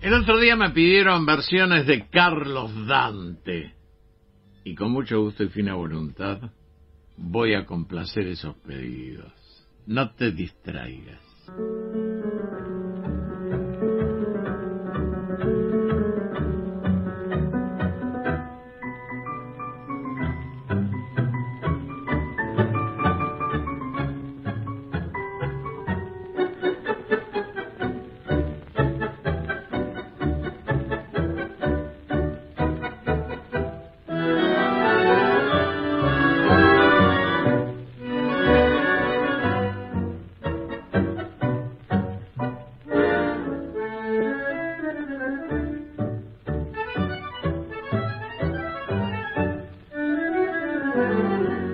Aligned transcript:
El 0.00 0.14
otro 0.14 0.38
día 0.38 0.54
me 0.54 0.70
pidieron 0.70 1.26
versiones 1.26 1.86
de 1.86 2.08
Carlos 2.08 2.70
Dante. 2.86 3.74
Y 4.64 4.74
con 4.76 4.92
mucho 4.92 5.20
gusto 5.20 5.42
y 5.42 5.48
fina 5.48 5.74
voluntad 5.74 6.38
voy 7.16 7.54
a 7.54 7.66
complacer 7.66 8.28
esos 8.28 8.54
pedidos. 8.58 9.32
No 9.86 10.10
te 10.10 10.30
distraigas. 10.30 11.20
Tu 50.98 51.67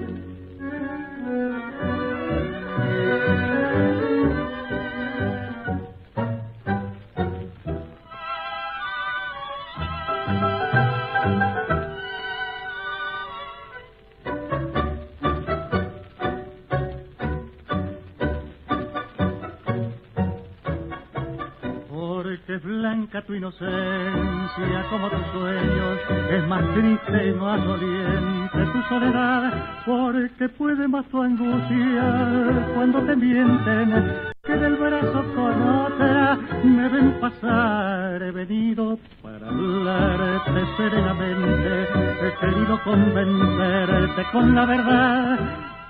porque 29.86 30.48
puede 30.50 30.88
más 30.88 31.04
tu 31.06 31.20
angustia 31.22 32.72
cuando 32.74 33.00
te 33.02 33.16
mienten, 33.16 34.12
que 34.42 34.56
del 34.56 34.76
brazo 34.76 35.24
con 35.34 35.62
otra 35.62 36.38
me 36.64 36.88
ven 36.88 37.20
pasar, 37.20 38.22
he 38.22 38.30
venido 38.30 38.98
para 39.22 39.48
hablarte 39.48 40.66
serenamente, 40.76 41.82
he 42.22 42.32
querido 42.40 42.80
convencerte 42.84 44.24
con 44.32 44.54
la 44.54 44.66
verdad, 44.66 45.38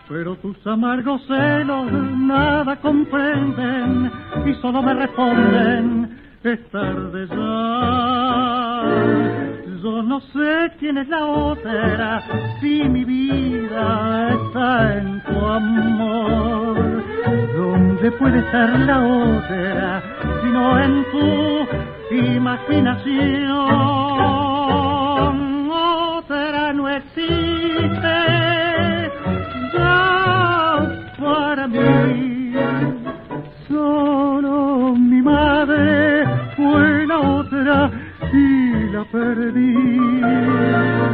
pero 0.09 0.37
tus 0.37 0.67
amargos 0.67 1.23
celos 1.27 1.93
nada 1.93 2.77
comprenden 2.81 4.11
y 4.45 4.55
solo 4.61 4.83
me 4.83 4.95
responden 4.95 6.19
es 6.45 6.61
tarde 6.71 7.27
ya. 7.29 8.75
Yo 9.85 10.03
no 10.03 10.19
sé 10.19 10.73
quién 10.79 10.97
es 10.97 11.09
la 11.09 11.27
otra, 11.27 12.23
si 12.59 12.89
mi 12.89 13.05
vida 13.05 14.31
está 14.33 14.97
en 14.97 15.21
tu 15.25 15.47
amor. 15.47 17.05
¿Dónde 17.55 18.11
puede 18.13 18.39
estar 18.39 18.79
la 18.81 18.99
otra, 19.05 20.03
si 20.41 20.49
no 20.49 20.79
en 20.83 21.05
tu 21.13 21.67
imaginación? 22.15 23.51
Otra 25.71 26.73
no 26.73 26.89
existe 26.89 28.17
ya 29.75 30.81
para 31.21 31.69
mí, 31.69 32.55
solo 33.69 34.34
perdí. 39.15 41.14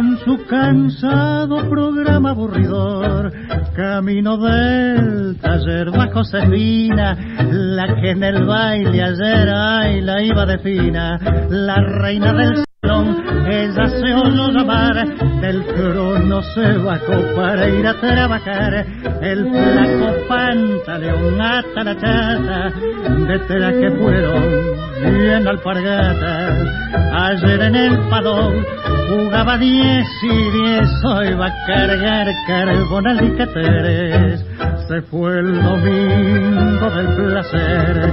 Con 0.00 0.18
su 0.24 0.46
cansado 0.46 1.68
programa 1.68 2.30
aburridor. 2.30 3.30
Camino 3.76 4.38
del 4.38 5.36
taller 5.38 5.90
va 5.90 6.10
Josefina, 6.10 7.18
la 7.50 8.00
que 8.00 8.12
en 8.12 8.22
el 8.22 8.46
baile 8.46 9.02
ayer 9.02 9.48
ay 9.52 10.00
la 10.00 10.22
iba 10.22 10.46
de 10.46 10.58
fina, 10.60 11.18
la 11.50 11.76
reina 11.76 12.32
del 12.32 12.64
salón, 12.90 13.46
ella 13.46 13.88
se 13.88 14.14
oyó 14.14 14.50
llamar, 14.50 15.06
del 15.40 15.64
trono 15.66 16.42
se 16.42 16.78
bajó 16.78 17.12
para 17.36 17.68
ir 17.68 17.86
a 17.86 17.94
trabajar, 18.00 18.86
el 19.22 19.48
flaco 19.50 20.28
pantaleón 20.28 21.40
hasta 21.40 21.84
la 21.84 21.94
chata, 21.94 22.70
de 22.70 23.80
que 23.80 23.90
fueron 23.98 25.18
bien 25.18 25.46
alpargatas, 25.46 26.68
ayer 27.12 27.62
en 27.62 27.76
el 27.76 27.98
padón 28.08 28.66
jugaba 29.08 29.56
diez 29.58 30.06
y 30.22 30.50
diez, 30.50 30.90
hoy 31.04 31.34
va 31.34 31.46
a 31.46 31.66
cargar 31.66 32.26
carbón 32.46 33.06
alicateres 33.06 34.49
se 34.88 35.02
fue 35.02 35.38
el 35.38 35.62
domingo 35.62 36.90
del 36.90 37.14
placer, 37.14 38.12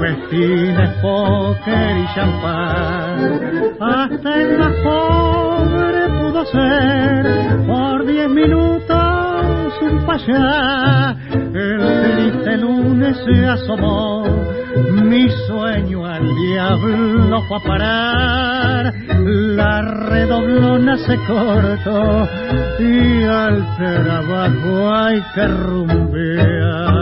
festines, 0.00 0.90
póker 1.02 1.96
y 1.96 2.14
champán. 2.14 3.76
Hasta 3.80 4.42
el 4.42 4.58
la 4.58 4.70
pobre 4.82 6.08
pudo 6.20 6.44
ser 6.46 7.66
por 7.66 8.06
diez 8.06 8.28
minutos 8.28 9.72
un 9.82 10.06
payá 10.06 11.16
se 13.24 13.46
asomó, 13.46 14.24
mi 15.04 15.28
sueño 15.46 16.06
al 16.06 16.22
diablo 16.22 17.42
fue 17.48 17.56
a 17.56 17.60
parar, 17.60 18.94
la 19.18 19.82
redoblona 20.08 20.96
se 20.98 21.16
cortó 21.26 22.28
y 22.78 23.24
al 23.24 23.76
trabajo 23.76 24.94
hay 24.94 25.22
que 25.34 25.46
rumbear. 25.46 27.01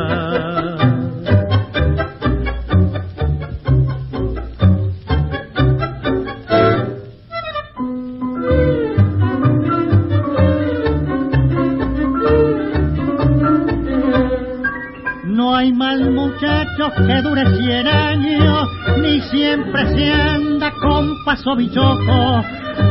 Ni 18.99 19.21
siempre 19.23 19.87
se 19.95 20.13
anda 20.13 20.73
con 20.73 21.25
paso 21.25 21.57
bichoco. 21.57 22.43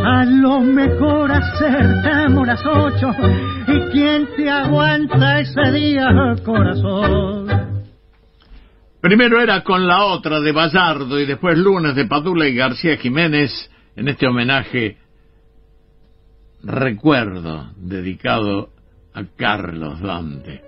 A 0.06 0.26
lo 0.26 0.62
mejor 0.62 1.32
acertamos 1.32 2.48
las 2.48 2.66
ocho, 2.66 3.12
y 3.68 3.80
quién 3.92 4.28
te 4.36 4.50
aguanta 4.50 5.40
ese 5.40 5.72
día, 5.72 6.36
corazón. 6.46 7.48
Primero 9.02 9.42
era 9.42 9.64
con 9.64 9.88
la 9.88 10.06
otra 10.06 10.40
de 10.40 10.52
Ballardo 10.52 11.20
y 11.20 11.26
después 11.26 11.58
Lunes 11.58 11.96
de 11.96 12.06
Padula 12.06 12.48
y 12.48 12.56
García 12.56 12.98
Jiménez 12.98 13.72
en 13.96 14.08
este 14.10 14.28
homenaje 14.28 14.98
recuerdo 16.62 17.72
dedicado 17.78 18.70
a 19.14 19.24
Carlos 19.38 20.02
Dante. 20.02 20.62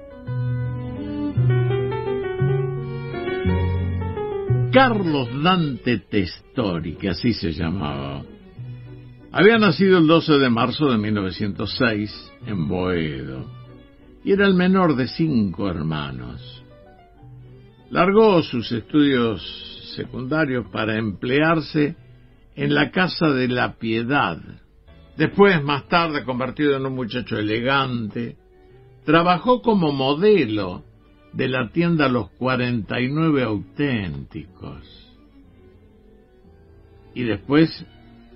Carlos 4.71 5.27
Dante 5.43 5.99
Testori, 5.99 6.95
que 6.95 7.09
así 7.09 7.33
se 7.33 7.51
llamaba, 7.51 8.23
había 9.33 9.57
nacido 9.57 9.97
el 9.97 10.07
12 10.07 10.39
de 10.39 10.49
marzo 10.49 10.89
de 10.89 10.97
1906 10.97 12.31
en 12.45 12.67
Boedo 12.69 13.51
y 14.23 14.31
era 14.31 14.47
el 14.47 14.53
menor 14.53 14.95
de 14.95 15.07
cinco 15.07 15.69
hermanos. 15.69 16.63
Largó 17.89 18.41
sus 18.43 18.71
estudios 18.71 19.41
secundarios 19.95 20.67
para 20.71 20.97
emplearse 20.97 21.97
en 22.55 22.73
la 22.73 22.91
Casa 22.91 23.27
de 23.27 23.49
la 23.49 23.73
Piedad. 23.73 24.37
Después, 25.17 25.61
más 25.63 25.89
tarde, 25.89 26.23
convertido 26.23 26.77
en 26.77 26.85
un 26.85 26.95
muchacho 26.95 27.37
elegante, 27.37 28.37
trabajó 29.03 29.61
como 29.61 29.91
modelo 29.91 30.85
de 31.33 31.47
la 31.47 31.69
tienda 31.69 32.07
Los 32.07 32.29
49 32.31 33.43
Auténticos. 33.43 35.11
Y 37.13 37.23
después 37.23 37.85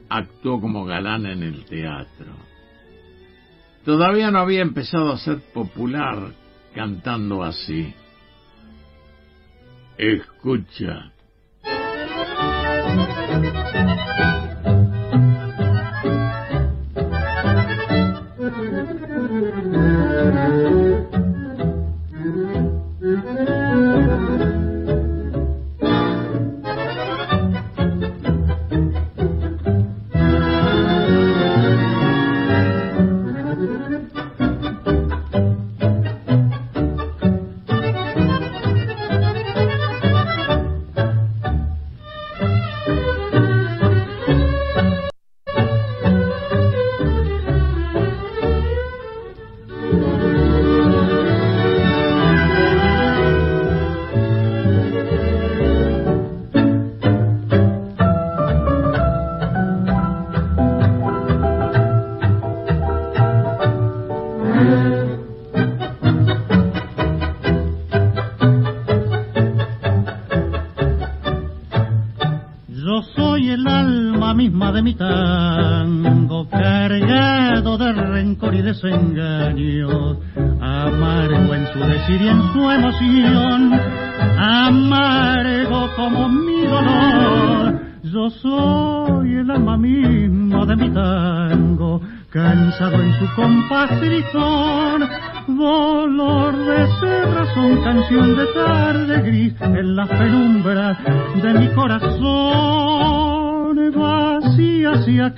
actuó 0.09 0.59
como 0.61 0.85
galán 0.85 1.25
en 1.25 1.43
el 1.43 1.65
teatro. 1.65 2.33
Todavía 3.83 4.31
no 4.31 4.39
había 4.39 4.61
empezado 4.61 5.11
a 5.11 5.17
ser 5.17 5.39
popular 5.53 6.33
cantando 6.73 7.43
así. 7.43 7.93
Escucha. 9.97 11.11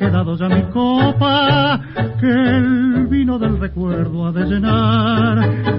quedado 0.08 0.38
ya 0.38 0.48
mi 0.48 0.62
copa, 0.72 1.82
que 2.20 2.28
el 2.28 3.08
vino 3.08 3.38
del 3.38 3.60
recuerdo 3.60 4.28
ha 4.28 4.32
de 4.32 4.46
llenar. 4.46 5.38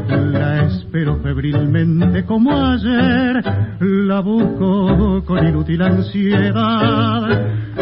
La 0.08 0.64
espero 0.64 1.16
febrilmente 1.22 2.26
como 2.26 2.50
ayer, 2.52 3.42
la 3.80 4.20
busco 4.20 5.24
con 5.24 5.46
inútil 5.46 5.80
ansiedad. 5.80 7.22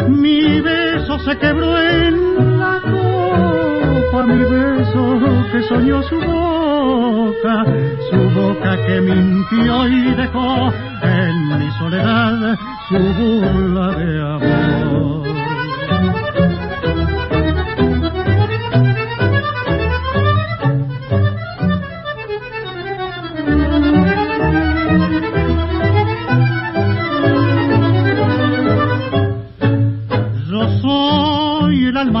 Mi 0.07 0.61
beso 0.61 1.19
se 1.19 1.37
quebró 1.37 1.81
en 1.81 2.59
la 2.59 2.79
copa, 2.81 4.23
mi 4.25 4.39
beso 4.39 5.19
que 5.51 5.61
soñó 5.63 6.01
su 6.03 6.15
boca, 6.15 7.65
su 8.09 8.39
boca 8.39 8.77
que 8.85 9.01
mintió 9.01 9.87
y 9.87 10.15
dejó 10.15 10.71
en 11.03 11.59
mi 11.59 11.71
soledad 11.71 12.57
su 12.87 12.95
burla 12.95 13.97
de 13.97 14.21
amor. 14.21 15.36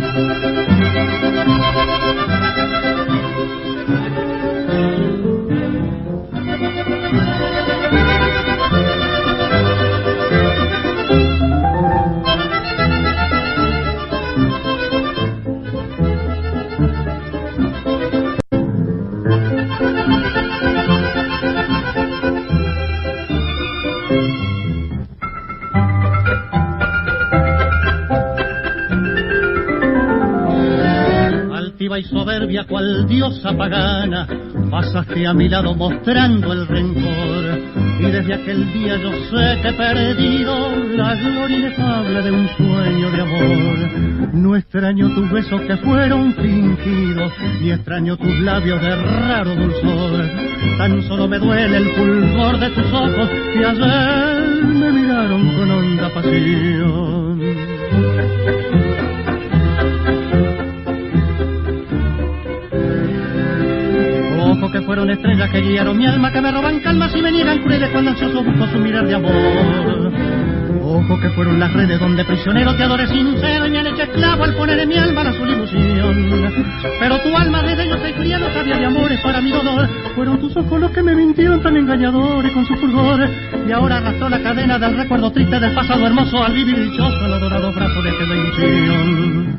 Thank 0.00 0.14
you. 2.38 2.43
Diosa 33.44 33.56
pagana, 33.56 34.26
pasaste 34.70 35.26
a 35.26 35.34
mi 35.34 35.48
lado 35.48 35.74
mostrando 35.74 36.52
el 36.52 36.66
rencor. 36.66 37.44
Y 38.00 38.10
desde 38.10 38.34
aquel 38.34 38.72
día 38.72 38.96
yo 38.96 39.12
sé 39.12 39.60
que 39.60 39.68
he 39.68 39.72
perdido 39.72 40.76
la 40.96 41.14
gloria 41.14 41.58
inefable 41.58 42.22
de 42.22 42.30
un 42.30 42.48
sueño 42.56 43.10
de 43.10 43.20
amor. 43.20 44.34
No 44.34 44.56
extraño 44.56 45.14
tus 45.14 45.30
besos 45.30 45.60
que 45.62 45.76
fueron 45.78 46.32
fingidos, 46.34 47.32
ni 47.60 47.70
extraño 47.70 48.16
tus 48.16 48.40
labios 48.40 48.80
de 48.80 48.96
raro 48.96 49.54
dulzor. 49.54 50.30
Tan 50.78 51.02
solo 51.02 51.28
me 51.28 51.38
duele 51.38 51.76
el 51.76 51.90
fulgor 51.94 52.58
de 52.58 52.70
tus 52.70 52.92
ojos 52.92 53.28
que 53.52 53.64
ayer 53.64 54.64
me 54.64 54.90
miraron 54.90 55.54
con 55.56 55.70
honda 55.70 56.08
pasión. 56.14 57.24
Fueron 64.84 65.10
estrellas 65.10 65.50
que 65.50 65.60
guiaron 65.60 65.96
mi 65.96 66.06
alma, 66.06 66.30
que 66.32 66.40
me 66.40 66.50
roban 66.50 66.80
calmas 66.80 67.14
y 67.16 67.22
me 67.22 67.30
niegan 67.32 67.58
crueles 67.62 67.90
cuando 67.90 68.10
ansioso 68.10 68.42
busco 68.42 68.66
su 68.68 68.78
mirar 68.78 69.06
de 69.06 69.14
amor. 69.14 69.32
Ojo 70.82 71.18
que 71.18 71.30
fueron 71.30 71.58
las 71.58 71.72
redes 71.72 71.98
donde 71.98 72.24
prisionero 72.24 72.76
te 72.76 72.82
adoré 72.84 73.08
sincero 73.08 73.66
y 73.66 73.70
me 73.70 73.78
han 73.80 73.86
hecho 73.88 74.02
esclavo 74.02 74.44
al 74.44 74.54
poner 74.54 74.78
en 74.78 74.88
mi 74.88 74.96
alma 74.96 75.24
la 75.24 75.32
su 75.32 75.44
ilusión. 75.44 76.52
Pero 77.00 77.18
tu 77.20 77.36
alma 77.36 77.62
desde 77.62 77.88
yo 77.88 77.96
soy 77.98 78.12
fría 78.12 78.38
no 78.38 78.52
sabía 78.52 78.76
de 78.76 78.86
amores 78.86 79.20
para 79.22 79.40
mi 79.40 79.50
dolor. 79.50 79.88
Fueron 80.14 80.38
tus 80.38 80.56
ojos 80.56 80.80
los 80.80 80.90
que 80.92 81.02
me 81.02 81.14
mintieron 81.14 81.62
tan 81.62 81.76
engañadores 81.76 82.52
con 82.52 82.66
su 82.66 82.74
fulgor. 82.76 83.28
Y 83.66 83.72
ahora 83.72 83.96
arrastró 83.96 84.28
la 84.28 84.40
cadena 84.42 84.78
del 84.78 84.96
recuerdo 84.96 85.32
triste 85.32 85.58
del 85.58 85.74
pasado 85.74 86.06
hermoso 86.06 86.44
al 86.44 86.52
vivir 86.52 86.78
dichoso 86.78 87.26
el 87.26 87.32
adorado 87.32 87.72
brazo 87.72 88.02
de 88.02 88.10
aquella 88.10 88.34
ilusión. 88.34 89.58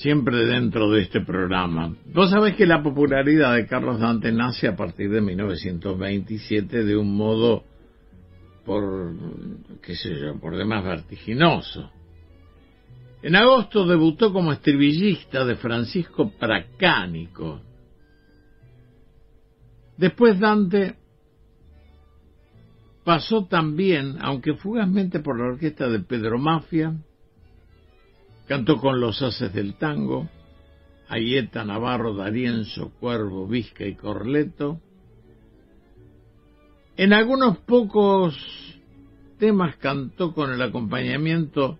siempre 0.00 0.46
dentro 0.46 0.90
de 0.90 1.02
este 1.02 1.20
programa. 1.20 1.94
Vos 2.14 2.30
sabés 2.30 2.56
que 2.56 2.66
la 2.66 2.82
popularidad 2.82 3.54
de 3.54 3.66
Carlos 3.66 4.00
Dante 4.00 4.32
nace 4.32 4.66
a 4.66 4.74
partir 4.74 5.10
de 5.10 5.20
1927 5.20 6.84
de 6.84 6.96
un 6.96 7.14
modo 7.14 7.64
por, 8.64 9.12
qué 9.82 9.94
sé 9.94 10.18
yo, 10.18 10.40
por 10.40 10.56
demás 10.56 10.84
vertiginoso. 10.84 11.90
En 13.22 13.36
agosto 13.36 13.86
debutó 13.86 14.32
como 14.32 14.52
estribillista 14.52 15.44
de 15.44 15.56
Francisco 15.56 16.32
Pracánico. 16.38 17.60
Después 19.98 20.40
Dante 20.40 20.94
pasó 23.04 23.44
también, 23.44 24.16
aunque 24.22 24.54
fugazmente 24.54 25.20
por 25.20 25.38
la 25.38 25.52
orquesta 25.52 25.88
de 25.88 26.00
Pedro 26.00 26.38
Mafia, 26.38 26.94
cantó 28.50 28.78
con 28.78 28.98
los 28.98 29.22
haces 29.22 29.52
del 29.52 29.74
tango, 29.74 30.28
Ayeta, 31.08 31.64
Navarro, 31.64 32.16
Darienzo, 32.16 32.90
Cuervo, 32.98 33.46
Vizca 33.46 33.86
y 33.86 33.94
Corleto. 33.94 34.80
En 36.96 37.12
algunos 37.12 37.58
pocos 37.58 38.36
temas 39.38 39.76
cantó 39.76 40.34
con 40.34 40.50
el 40.50 40.60
acompañamiento 40.62 41.78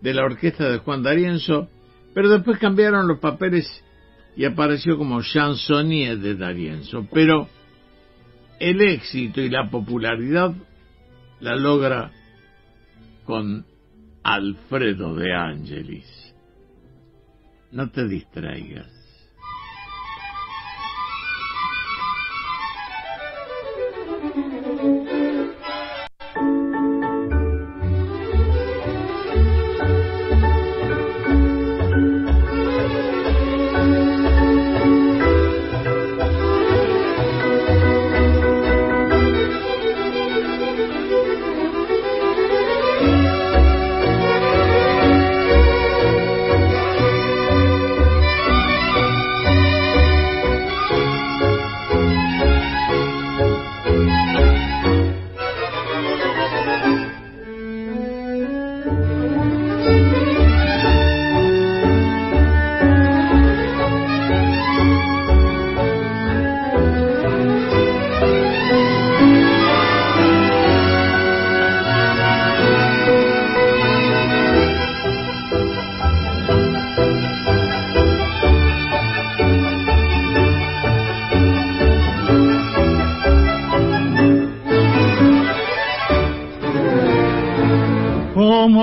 de 0.00 0.14
la 0.14 0.22
orquesta 0.22 0.68
de 0.68 0.78
Juan 0.78 1.02
Darienzo, 1.02 1.68
pero 2.14 2.28
después 2.28 2.60
cambiaron 2.60 3.08
los 3.08 3.18
papeles 3.18 3.66
y 4.36 4.44
apareció 4.44 4.96
como 4.96 5.22
chansonnier 5.22 6.18
de 6.18 6.36
Darienzo. 6.36 7.04
Pero 7.12 7.48
el 8.60 8.80
éxito 8.80 9.40
y 9.40 9.50
la 9.50 9.68
popularidad 9.68 10.54
la 11.40 11.56
logra 11.56 12.12
con 13.24 13.66
Alfredo 14.22 15.14
de 15.14 15.34
Angelis. 15.34 16.34
No 17.72 17.90
te 17.90 18.06
distraigas. 18.06 19.01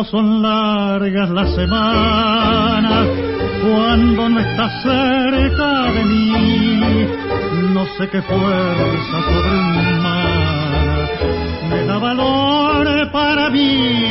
Son 0.05 0.41
largas 0.41 1.29
las 1.31 1.53
semanas 1.55 3.07
cuando 3.63 4.29
no 4.29 4.39
estás 4.39 4.83
cerca 4.83 5.91
de 5.91 6.05
mí. 6.05 7.07
No 7.73 7.85
sé 7.97 8.07
qué 8.09 8.21
fuerza 8.21 9.21
sobre 9.27 9.49
un 9.49 10.03
mar 10.03 10.69
me 11.69 11.83
da 11.85 11.97
valor 11.97 13.11
para 13.11 13.49
mí. 13.49 14.05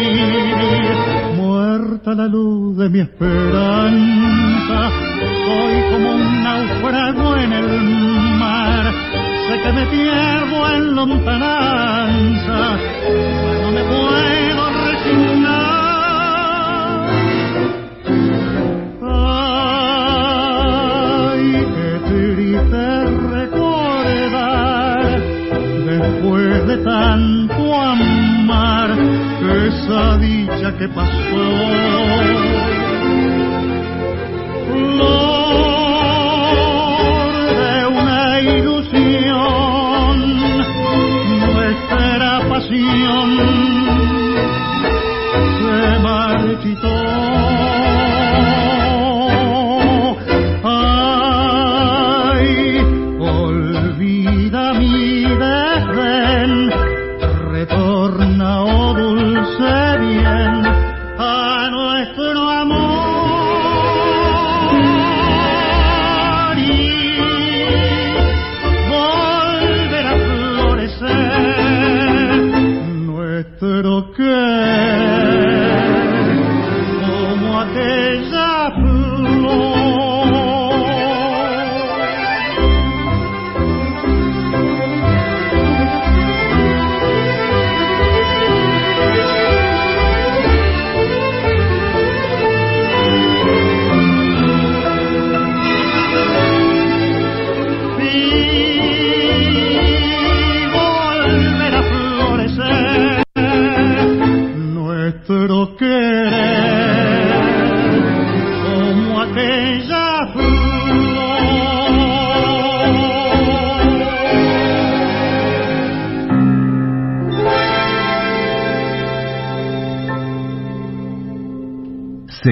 Muerta 1.36 2.14
la 2.14 2.26
luz 2.26 2.76
de 2.76 2.88
mi 2.88 3.00
esperanza, 3.00 4.90
soy 5.44 5.92
como 5.92 6.10
un 6.10 6.42
naufrago 6.42 7.36
en 7.36 7.52
el 7.52 7.68
mar. 8.38 8.92
Sé 9.48 9.62
que 9.62 9.72
me 9.72 9.86
pierdo 9.86 10.74
en 10.74 10.94
lontananza, 10.94 12.78
no 13.62 13.70
me 13.72 13.82
puedo 13.84 14.37
tanto 26.88 27.74
amar 27.74 28.90
esa 29.66 30.16
dicha 30.18 30.74
que 30.78 30.88
pasó. 30.88 32.38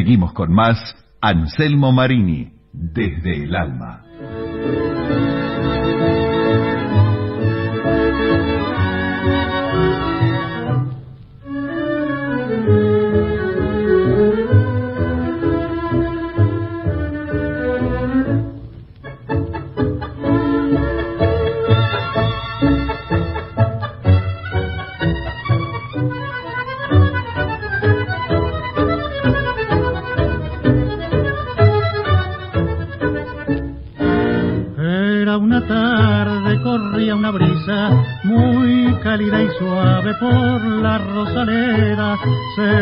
Seguimos 0.06 0.34
con 0.34 0.54
más 0.54 0.94
Anselmo 1.20 1.90
Marini, 1.90 2.52
desde 2.72 3.42
el 3.42 3.56
alma. 3.56 4.05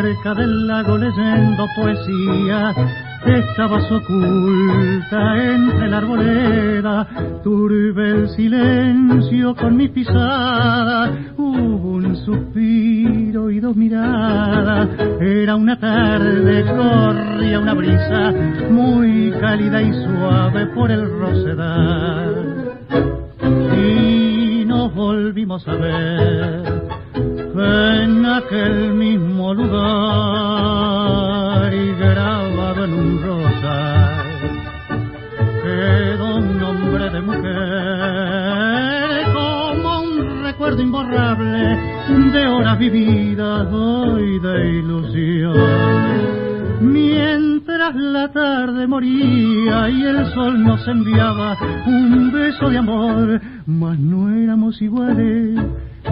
Cerca 0.05 0.35
del 0.35 0.67
lago 0.67 0.99
leyendo 0.99 1.67
poesía. 1.75 2.75
Estabas 3.25 3.90
oculta 3.90 5.43
entre 5.43 5.88
la 5.88 5.97
arboleda, 5.97 7.07
turbe 7.43 8.11
el 8.11 8.29
silencio 8.29 9.55
con 9.55 9.77
mi 9.79 9.88
pisada, 9.88 11.11
hubo 11.38 11.93
un 11.93 12.17
suspiro 12.17 13.51
y 13.51 13.61
dos 13.61 13.75
miradas. 13.75 14.90
Era 15.23 15.57
una 15.57 15.79
tarde, 15.81 16.64
corría 16.67 17.61
una 17.61 17.73
brisa 17.73 18.35
muy 18.71 19.33
cálida 19.40 19.81
y 19.81 19.90
suave 20.05 20.67
por 20.75 20.90
el 20.90 21.09
rosedal. 21.19 22.73
Y 23.75 24.64
nos 24.67 24.95
volvimos 24.95 25.67
a 25.67 25.75
ver 25.77 26.84
en 27.57 28.27
aquel 28.27 28.95
mismo 28.95 29.55
lugar 29.55 29.73
y 31.73 31.95
grabado 31.95 32.85
en 32.85 32.95
un 32.95 33.23
rosal 33.23 34.25
quedó 35.62 36.37
un 36.37 36.59
nombre 36.59 37.11
de 37.11 37.21
mujer 37.21 37.45
como 39.33 40.01
un 40.01 40.43
recuerdo 40.43 40.83
imborrable 40.83 41.79
de 42.33 42.47
horas 42.49 42.77
vividas 42.79 43.73
hoy 43.73 44.40
de 44.40 44.79
ilusión 44.79 45.55
mientras 46.81 47.95
la 47.95 48.33
tarde 48.33 48.87
moría 48.88 49.88
y 49.90 50.03
el 50.03 50.27
sol 50.35 50.61
nos 50.64 50.87
enviaba 50.88 51.57
un 51.87 52.33
beso 52.33 52.69
de 52.69 52.79
amor, 52.79 53.40
mas 53.67 53.99
no 53.99 54.29
éramos 54.35 54.83
iguales 54.83 55.61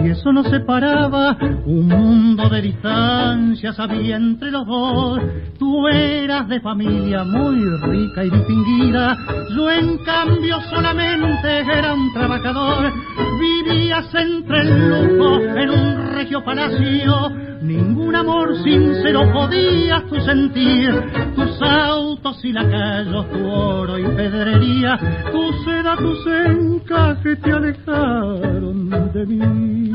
y 0.01 0.09
eso 0.09 0.31
nos 0.31 0.47
separaba, 0.49 1.37
un 1.65 1.87
mundo 1.87 2.49
de 2.49 2.61
distancias 2.61 3.79
había 3.79 4.15
entre 4.15 4.51
los 4.51 4.65
dos. 4.65 5.21
Tú 5.59 5.87
eras 5.87 6.47
de 6.47 6.59
familia 6.61 7.23
muy 7.23 7.59
rica 7.81 8.25
y 8.25 8.29
distinguida, 8.29 9.17
yo 9.55 9.71
en 9.71 9.97
cambio 9.99 10.59
solamente 10.69 11.59
era 11.59 11.93
un 11.93 12.11
trabajador. 12.13 12.91
Vivías 13.39 14.13
entre 14.15 14.61
el 14.61 14.89
lujo 14.89 15.39
en 15.41 15.69
un 15.69 16.13
regio 16.13 16.43
palacio, 16.43 17.31
ningún 17.63 18.15
amor 18.15 18.55
sincero 18.63 19.31
podías 19.31 20.05
tú 20.07 20.19
sentir. 20.21 20.93
Tus 21.35 21.61
autos 21.61 22.43
y 22.43 22.51
lacayos, 22.51 23.29
tu 23.31 23.49
oro 23.49 23.97
y 23.97 24.03
pedrería, 24.03 24.99
tu 25.31 25.53
seda, 25.63 25.95
tus 25.95 26.27
encajes 26.27 27.41
te 27.41 27.51
alejaron 27.51 28.89
de 29.13 29.25
mí. 29.25 29.91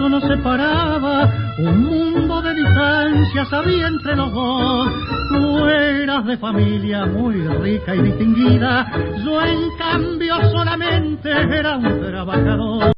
Eso 0.00 0.08
nos 0.08 0.22
separaba. 0.24 1.54
Un 1.58 1.80
mundo 1.82 2.40
de 2.40 2.54
distancias 2.54 3.52
había 3.52 3.88
entre 3.88 4.16
los 4.16 4.32
dos 4.32 4.88
Tú 5.28 5.66
eras 5.66 6.26
de 6.26 6.38
familia 6.38 7.06
muy 7.06 7.36
rica 7.36 7.94
y 7.94 8.02
distinguida, 8.02 8.90
yo 9.24 9.42
en 9.42 9.76
cambio 9.78 10.34
solamente 10.50 11.30
era 11.30 11.76
un 11.76 12.00
trabajador. 12.00 12.92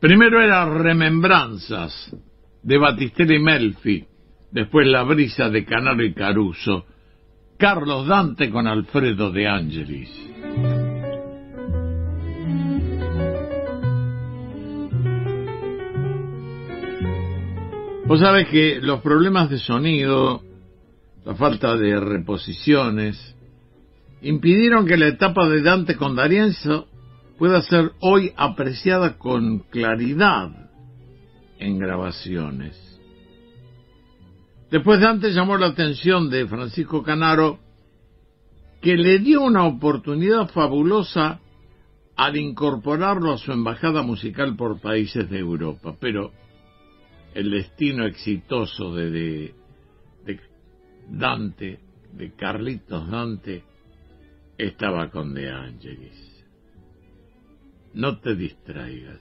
Primero 0.00 0.40
era 0.40 0.64
Remembranzas 0.64 2.16
de 2.62 2.78
Battistelli 2.78 3.36
y 3.36 3.38
Melfi, 3.40 4.06
después 4.50 4.86
La 4.86 5.02
brisa 5.02 5.50
de 5.50 5.66
Canaro 5.66 6.02
y 6.02 6.14
Caruso, 6.14 6.86
Carlos 7.58 8.06
Dante 8.06 8.50
con 8.50 8.66
Alfredo 8.66 9.30
de 9.30 9.46
Angelis. 9.46 10.79
Vos 18.10 18.18
sabés 18.18 18.48
que 18.48 18.80
los 18.82 19.02
problemas 19.02 19.48
de 19.50 19.58
sonido, 19.58 20.42
la 21.24 21.36
falta 21.36 21.76
de 21.76 22.00
reposiciones, 22.00 23.36
impidieron 24.20 24.84
que 24.84 24.96
la 24.96 25.06
etapa 25.06 25.48
de 25.48 25.62
Dante 25.62 25.94
con 25.94 26.16
D'Arienzo 26.16 26.88
pueda 27.38 27.62
ser 27.62 27.92
hoy 28.00 28.32
apreciada 28.36 29.16
con 29.16 29.60
claridad 29.60 30.50
en 31.60 31.78
grabaciones. 31.78 32.76
Después 34.72 34.98
Dante 34.98 35.30
llamó 35.30 35.56
la 35.56 35.66
atención 35.66 36.30
de 36.30 36.48
Francisco 36.48 37.04
Canaro, 37.04 37.60
que 38.82 38.96
le 38.96 39.20
dio 39.20 39.40
una 39.42 39.66
oportunidad 39.66 40.48
fabulosa 40.48 41.38
al 42.16 42.36
incorporarlo 42.36 43.34
a 43.34 43.38
su 43.38 43.52
embajada 43.52 44.02
musical 44.02 44.56
por 44.56 44.80
países 44.80 45.30
de 45.30 45.38
Europa, 45.38 45.94
pero 46.00 46.32
el 47.34 47.50
destino 47.50 48.06
exitoso 48.06 48.94
de, 48.94 49.10
de, 49.10 49.54
Dante, 51.08 51.78
de 52.12 52.32
Carlitos 52.34 53.10
Dante, 53.10 53.64
estaba 54.58 55.10
con 55.10 55.34
De 55.34 55.50
Angelis. 55.50 56.44
No 57.94 58.18
te 58.20 58.34
distraigas. 58.36 59.20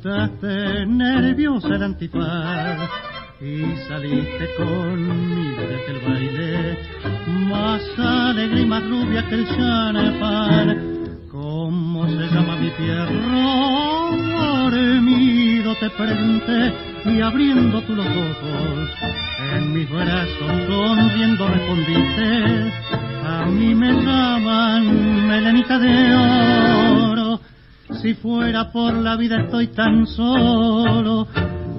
Tango, 0.00 0.38
te 0.38 0.48
ajustaste 0.48 0.86
nerviosa 0.86 1.68
el 1.68 1.82
antifaz 1.82 2.90
y 3.40 3.62
saliste 3.88 4.54
conmigo 4.56 5.62
de 5.62 5.76
aquel 5.76 6.00
baile 6.06 6.78
más 7.48 7.82
alegre 7.98 8.60
y 8.60 8.66
más 8.66 8.88
rubia 8.88 9.26
que 9.28 9.34
el 9.34 9.46
champán. 9.46 10.90
¿Cómo 11.30 12.06
se 12.08 12.34
llama 12.34 12.56
mi 12.56 12.70
tierra? 12.70 13.10
Dormido 14.70 15.74
te 15.76 15.90
pregunté 15.90 16.72
y 17.06 17.20
abriendo 17.20 17.80
tú 17.82 17.94
los 17.94 18.06
ojos 18.06 18.90
en 19.54 19.72
mis 19.72 19.88
brazos 19.90 20.66
sonriendo 20.66 21.48
respondiste 21.48 22.72
a 23.24 23.46
mí 23.46 23.74
me 23.74 23.92
llaman 23.92 25.28
melenita 25.28 25.78
de 25.78 26.14
oro 26.14 27.19
si 28.02 28.14
fuera 28.14 28.72
por 28.72 28.94
la 28.94 29.16
vida 29.16 29.42
estoy 29.42 29.68
tan 29.68 30.06
solo 30.06 31.28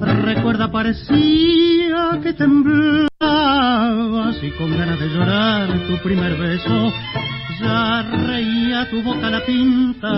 Recuerda, 0.01 0.71
parecía 0.71 2.19
que 2.23 2.33
temblabas 2.33 3.07
y 4.41 4.49
con 4.57 4.75
ganas 4.75 4.99
de 4.99 5.07
llorar 5.09 5.69
tu 5.87 5.97
primer 6.01 6.35
beso 6.37 6.91
ya 7.61 8.01
reía 8.01 8.89
tu 8.89 9.03
boca 9.03 9.29
la 9.29 9.45
pinta. 9.45 10.11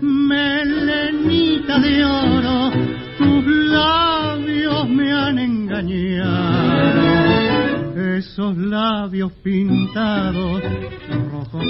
Melenita 0.00 1.78
de 1.78 2.04
oro, 2.04 2.70
tus 3.18 3.44
labios 3.46 4.88
me 4.88 5.12
han 5.12 5.38
engañado. 5.38 6.98
Esos 8.16 8.56
labios 8.56 9.30
pintados, 9.42 10.62
rojos 11.30 11.64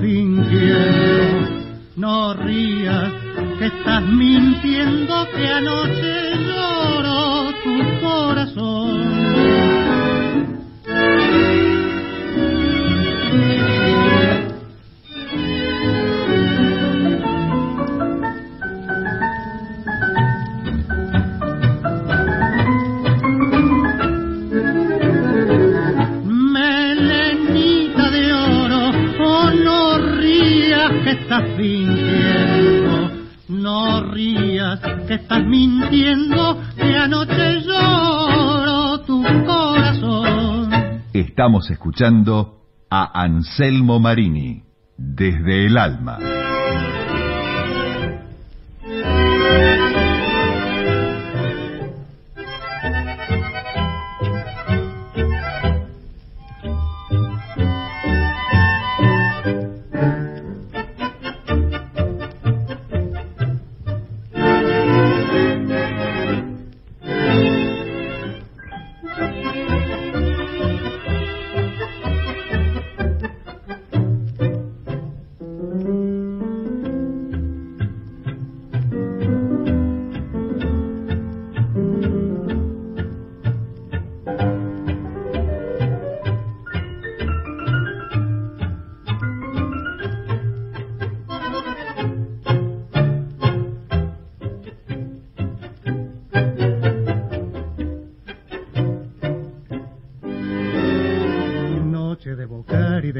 fingiendo, 0.00 1.07
Estamos 41.38 41.70
escuchando 41.70 42.64
a 42.90 43.22
Anselmo 43.22 44.00
Marini, 44.00 44.64
desde 44.96 45.66
el 45.66 45.78
alma. 45.78 46.37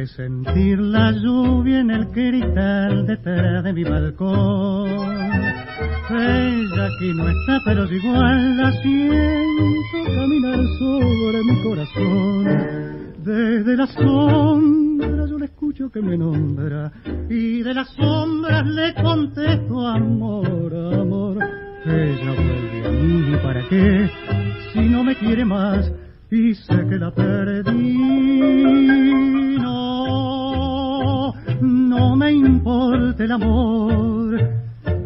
Sentir 0.08 0.78
la 0.78 1.12
lluvia 1.12 1.80
en 1.80 1.90
el 1.90 2.08
cristal 2.08 3.06
detrás 3.06 3.64
de 3.64 3.72
mi 3.72 3.84
balcón. 3.84 4.88
Ella 6.10 6.86
aquí 6.86 7.12
no 7.14 7.28
está, 7.28 7.60
pero 7.64 7.84
igual 7.92 8.56
la 8.56 8.72
siento 8.82 10.04
caminar 10.04 10.64
sobre 10.78 11.42
mi 11.44 11.62
corazón. 11.62 12.44
Desde 13.18 13.76
la 13.76 13.86
sombra 13.86 15.26
yo 15.26 15.38
le 15.38 15.46
escucho 15.46 15.90
que 15.90 16.00
me 16.00 16.16
nombra 16.16 16.90
y 17.28 17.62
de 17.62 17.74
las 17.74 17.88
sombras 17.90 18.66
le 18.66 18.94
contesto 18.94 19.86
amor, 19.86 20.74
amor. 20.74 21.38
Ella 21.84 22.32
vuelve 22.34 22.86
a 22.86 22.90
mí, 22.90 23.36
¿para 23.42 23.68
qué? 23.68 24.10
Si 24.72 24.80
no 24.80 25.04
me 25.04 25.14
quiere 25.16 25.44
más 25.44 25.92
y 26.30 26.54
sé 26.54 26.86
que 26.88 26.96
la 26.96 27.10
perdí. 27.10 28.38
No 31.60 32.16
me 32.16 32.32
importa 32.32 33.24
el 33.24 33.32
amor 33.32 34.38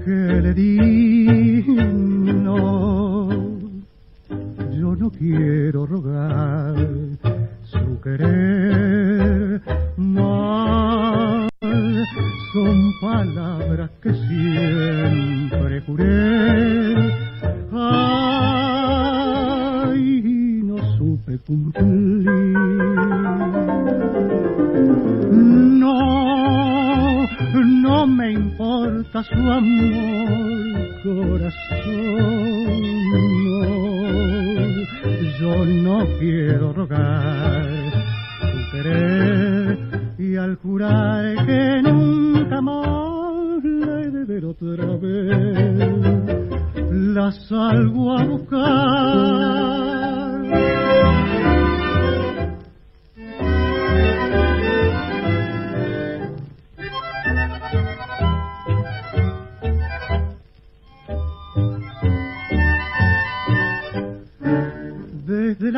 que 0.05 0.11
le 0.11 0.55
di. 0.55 1.65
No, 1.67 3.29
yo 4.71 4.97
no 4.97 5.11
quiero 5.11 5.87
rogar 5.87 6.75
su 7.65 8.01
querer 8.01 9.63
más. 9.97 11.49
Son 12.53 12.93
palabras 13.01 13.52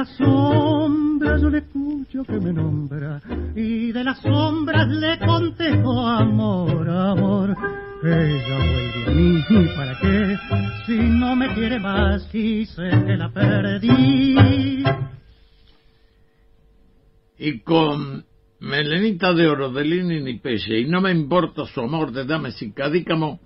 sombra 0.06 1.38
yo 1.38 1.50
le 1.50 1.58
escucho 1.58 2.24
que 2.24 2.38
me 2.40 2.52
nombra 2.52 3.20
y 3.54 3.92
de 3.92 4.04
las 4.04 4.20
sombras 4.20 4.88
le 4.88 5.18
contesto 5.18 6.06
amor, 6.06 6.88
amor. 6.88 7.56
Ella 8.02 8.58
vuelve 8.58 9.06
a 9.06 9.10
mí, 9.10 9.68
¿para 9.76 9.98
qué? 10.00 10.36
Si 10.86 10.98
no 10.98 11.34
me 11.34 11.54
quiere 11.54 11.78
más 11.78 12.34
y 12.34 12.66
sé 12.66 12.90
que 13.06 13.16
la 13.16 13.30
perdí. 13.30 14.84
Y 17.38 17.60
con 17.60 18.24
Melenita 18.60 19.32
de 19.32 19.48
Oro 19.48 19.70
de 19.70 19.84
Lini 19.84 20.20
ni 20.20 20.38
Peche 20.38 20.80
y 20.80 20.86
no 20.86 21.00
me 21.00 21.12
importa 21.12 21.66
su 21.66 21.80
amor 21.80 22.12
de 22.12 22.24
Dame 22.24 22.50
Cadícamo, 22.74 23.40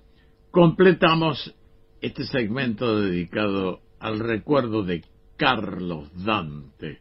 completamos 0.51 1.53
este 2.01 2.23
segmento 2.25 2.99
dedicado 3.01 3.79
al 3.99 4.19
recuerdo 4.19 4.83
de 4.83 5.03
Carlos 5.39 6.11
Dante. 6.25 6.99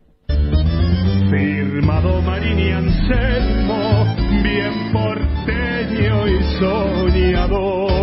Firmado 1.29 2.23
Marini 2.23 2.71
Anselmo, 2.71 4.07
bien 4.45 4.93
porteño 4.93 6.29
y 6.29 6.43
soñador 6.61 7.99